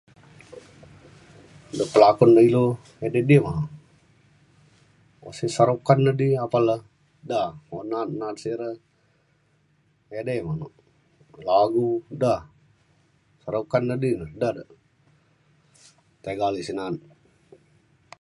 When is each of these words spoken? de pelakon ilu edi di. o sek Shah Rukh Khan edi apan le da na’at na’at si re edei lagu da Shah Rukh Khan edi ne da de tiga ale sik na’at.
de 1.77 1.83
pelakon 1.93 2.31
ilu 2.47 2.65
edi 3.05 3.19
di. 3.29 3.37
o 5.27 5.29
sek 5.37 5.51
Shah 5.55 5.67
Rukh 5.69 5.83
Khan 5.87 5.99
edi 6.11 6.27
apan 6.45 6.63
le 6.69 6.75
da 7.29 7.39
na’at 7.89 8.09
na’at 8.19 8.37
si 8.41 8.51
re 8.61 8.69
edei 10.19 10.41
lagu 11.47 11.87
da 12.21 12.33
Shah 13.41 13.51
Rukh 13.55 13.69
Khan 13.71 13.85
edi 13.95 14.11
ne 14.19 14.27
da 14.41 14.49
de 14.57 14.63
tiga 16.23 16.45
ale 16.47 16.61
sik 16.67 16.75
na’at. 16.77 16.95